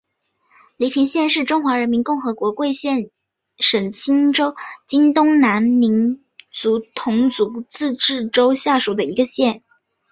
[0.77, 2.89] 黎平县是中华人民共和国贵州
[3.59, 5.91] 省黔东南苗
[6.51, 9.61] 族侗族自治州下属的一个县。